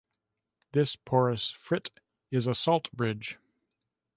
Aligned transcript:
This 0.71 0.95
porous 0.95 1.51
frit 1.51 1.91
is 2.31 2.47
a 2.47 2.55
salt 2.55 2.91
bridge. 2.91 3.37